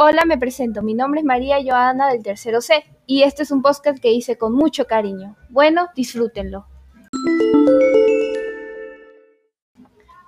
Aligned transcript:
Hola, 0.00 0.24
me 0.24 0.38
presento. 0.38 0.80
Mi 0.80 0.94
nombre 0.94 1.18
es 1.18 1.26
María 1.26 1.56
Joana 1.60 2.06
del 2.06 2.22
tercero 2.22 2.60
C 2.60 2.84
y 3.04 3.24
este 3.24 3.42
es 3.42 3.50
un 3.50 3.62
podcast 3.62 3.98
que 3.98 4.12
hice 4.12 4.38
con 4.38 4.54
mucho 4.54 4.84
cariño. 4.84 5.34
Bueno, 5.50 5.88
disfrútenlo. 5.96 6.66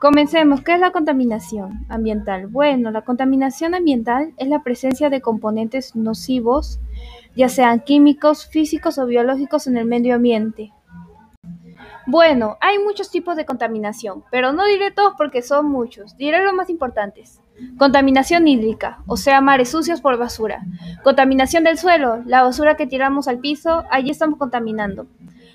Comencemos. 0.00 0.62
¿Qué 0.62 0.74
es 0.74 0.80
la 0.80 0.90
contaminación 0.90 1.86
ambiental? 1.88 2.48
Bueno, 2.48 2.90
la 2.90 3.02
contaminación 3.02 3.76
ambiental 3.76 4.34
es 4.38 4.48
la 4.48 4.64
presencia 4.64 5.08
de 5.08 5.20
componentes 5.20 5.94
nocivos, 5.94 6.80
ya 7.36 7.48
sean 7.48 7.78
químicos, 7.84 8.48
físicos 8.48 8.98
o 8.98 9.06
biológicos 9.06 9.68
en 9.68 9.76
el 9.76 9.84
medio 9.84 10.16
ambiente. 10.16 10.72
Bueno, 12.06 12.56
hay 12.60 12.78
muchos 12.78 13.10
tipos 13.10 13.36
de 13.36 13.44
contaminación, 13.44 14.24
pero 14.30 14.52
no 14.52 14.64
diré 14.66 14.90
todos 14.90 15.14
porque 15.16 15.42
son 15.42 15.70
muchos. 15.70 16.16
Diré 16.16 16.42
los 16.42 16.54
más 16.54 16.70
importantes. 16.70 17.40
Contaminación 17.76 18.48
hídrica, 18.48 19.02
o 19.06 19.16
sea, 19.16 19.40
mares 19.40 19.70
sucios 19.70 20.00
por 20.00 20.16
basura. 20.16 20.62
Contaminación 21.02 21.64
del 21.64 21.78
suelo, 21.78 22.22
la 22.24 22.42
basura 22.42 22.76
que 22.76 22.86
tiramos 22.86 23.28
al 23.28 23.38
piso, 23.38 23.84
allí 23.90 24.10
estamos 24.10 24.38
contaminando. 24.38 25.06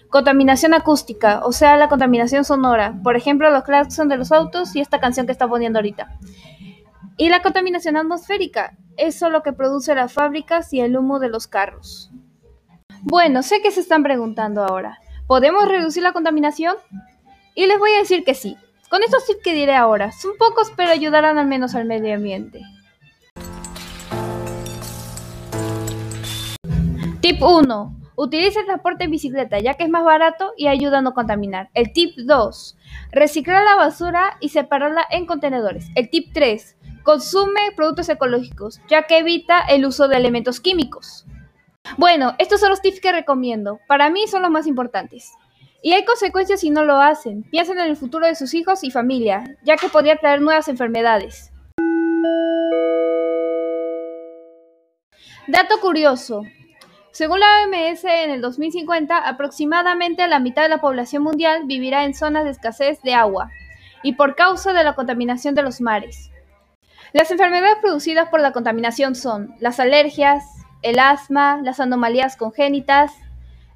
Contaminación 0.09 0.73
acústica, 0.75 1.41
o 1.43 1.51
sea, 1.51 1.77
la 1.77 1.89
contaminación 1.89 2.45
sonora, 2.45 2.93
por 3.03 3.15
ejemplo, 3.15 3.49
los 3.49 3.63
claxons 3.63 4.07
de 4.07 4.17
los 4.17 4.31
autos 4.31 4.75
y 4.75 4.81
esta 4.81 4.99
canción 4.99 5.25
que 5.25 5.31
está 5.31 5.47
poniendo 5.47 5.79
ahorita. 5.79 6.17
Y 7.17 7.29
la 7.29 7.41
contaminación 7.41 7.97
atmosférica, 7.97 8.77
eso 8.97 9.29
lo 9.29 9.41
que 9.41 9.53
produce 9.53 9.95
las 9.95 10.13
fábricas 10.13 10.71
y 10.73 10.81
el 10.81 10.95
humo 10.95 11.19
de 11.19 11.29
los 11.29 11.47
carros. 11.47 12.11
Bueno, 13.01 13.41
sé 13.41 13.61
que 13.61 13.71
se 13.71 13.81
están 13.81 14.03
preguntando 14.03 14.63
ahora, 14.63 14.99
¿podemos 15.27 15.67
reducir 15.67 16.03
la 16.03 16.13
contaminación? 16.13 16.75
Y 17.55 17.67
les 17.67 17.79
voy 17.79 17.91
a 17.93 17.99
decir 17.99 18.23
que 18.23 18.33
sí. 18.33 18.57
Con 18.89 19.03
estos 19.03 19.25
tips 19.25 19.41
que 19.43 19.53
diré 19.53 19.75
ahora, 19.75 20.11
son 20.11 20.37
pocos 20.37 20.71
pero 20.75 20.91
ayudarán 20.91 21.37
al 21.37 21.47
menos 21.47 21.75
al 21.75 21.85
medio 21.85 22.13
ambiente. 22.15 22.61
Tip 27.21 27.41
1. 27.41 27.95
Utilice 28.17 28.59
el 28.59 28.65
transporte 28.65 29.05
en 29.05 29.11
bicicleta 29.11 29.59
ya 29.59 29.73
que 29.73 29.83
es 29.83 29.89
más 29.89 30.05
barato 30.05 30.53
y 30.55 30.67
ayuda 30.67 30.99
a 30.99 31.01
no 31.01 31.13
contaminar. 31.13 31.69
El 31.73 31.91
tip 31.91 32.15
2. 32.17 32.77
Reciclar 33.11 33.63
la 33.65 33.75
basura 33.75 34.37
y 34.39 34.49
separarla 34.49 35.05
en 35.09 35.25
contenedores. 35.25 35.87
El 35.95 36.09
tip 36.09 36.31
3. 36.33 36.77
Consume 37.03 37.71
productos 37.75 38.07
ecológicos 38.09 38.79
ya 38.87 39.03
que 39.03 39.17
evita 39.17 39.61
el 39.61 39.85
uso 39.85 40.07
de 40.07 40.17
elementos 40.17 40.59
químicos. 40.59 41.25
Bueno, 41.97 42.33
estos 42.39 42.59
son 42.59 42.69
los 42.69 42.81
tips 42.81 42.99
que 42.99 43.11
recomiendo. 43.11 43.79
Para 43.87 44.09
mí 44.09 44.27
son 44.27 44.41
los 44.41 44.51
más 44.51 44.67
importantes. 44.67 45.31
Y 45.81 45.93
hay 45.93 46.03
consecuencias 46.03 46.61
si 46.61 46.71
no 46.71 46.83
lo 46.83 46.97
hacen. 46.97 47.43
Piensen 47.43 47.79
en 47.79 47.85
el 47.85 47.95
futuro 47.95 48.25
de 48.25 48.35
sus 48.35 48.53
hijos 48.53 48.83
y 48.83 48.91
familia, 48.91 49.43
ya 49.63 49.77
que 49.77 49.87
podría 49.87 50.17
traer 50.17 50.41
nuevas 50.41 50.67
enfermedades. 50.67 51.51
Dato 55.47 55.79
curioso. 55.79 56.41
Según 57.11 57.39
la 57.39 57.45
OMS, 57.63 58.03
en 58.03 58.31
el 58.31 58.41
2050 58.41 59.15
aproximadamente 59.15 60.27
la 60.27 60.39
mitad 60.39 60.63
de 60.63 60.69
la 60.69 60.81
población 60.81 61.23
mundial 61.23 61.61
vivirá 61.65 62.03
en 62.03 62.15
zonas 62.15 62.43
de 62.43 62.49
escasez 62.49 63.01
de 63.03 63.13
agua 63.13 63.51
y 64.03 64.13
por 64.13 64.35
causa 64.35 64.73
de 64.73 64.83
la 64.83 64.95
contaminación 64.95 65.55
de 65.55 65.61
los 65.61 65.81
mares. 65.81 66.31
Las 67.13 67.31
enfermedades 67.31 67.77
producidas 67.79 68.27
por 68.29 68.41
la 68.41 68.51
contaminación 68.51 69.15
son 69.15 69.55
las 69.59 69.79
alergias, 69.79 70.43
el 70.85 70.99
asma, 70.99 71.59
las 71.63 71.79
anomalías 71.79 72.37
congénitas, 72.37 73.11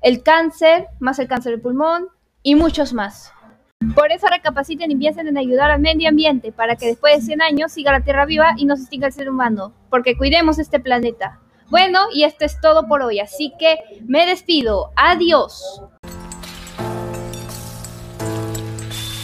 el 0.01 0.21
cáncer, 0.21 0.87
más 0.99 1.17
el 1.17 1.27
cáncer 1.27 1.53
de 1.53 1.57
pulmón 1.57 2.07
y 2.43 2.53
muchos 2.53 2.93
más. 2.93 3.33
Por 3.95 4.11
eso 4.11 4.27
recapaciten 4.27 4.91
y 4.91 4.95
piensen 4.95 5.27
en 5.27 5.37
ayudar 5.37 5.71
al 5.71 5.81
medio 5.81 6.09
ambiente 6.09 6.51
para 6.51 6.75
que 6.75 6.85
después 6.85 7.15
de 7.15 7.25
100 7.25 7.41
años 7.41 7.71
siga 7.71 7.91
la 7.91 8.01
Tierra 8.01 8.25
viva 8.25 8.53
y 8.57 8.65
no 8.65 8.75
se 8.75 8.83
extinga 8.83 9.07
el 9.07 9.13
ser 9.13 9.29
humano, 9.29 9.73
porque 9.89 10.17
cuidemos 10.17 10.59
este 10.59 10.79
planeta. 10.79 11.39
Bueno, 11.69 11.99
y 12.13 12.25
esto 12.25 12.45
es 12.45 12.61
todo 12.61 12.87
por 12.87 13.01
hoy, 13.01 13.19
así 13.19 13.53
que 13.57 13.77
me 14.05 14.27
despido. 14.27 14.91
Adiós. 14.95 15.81